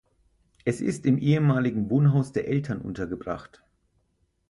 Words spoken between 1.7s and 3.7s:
Wohnhaus der Eltern untergebracht.